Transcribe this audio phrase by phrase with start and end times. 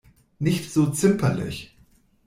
[0.39, 1.75] Nicht so zimperlich!